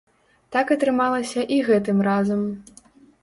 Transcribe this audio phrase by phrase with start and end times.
[0.55, 2.41] Так атрымалася і гэтым разам.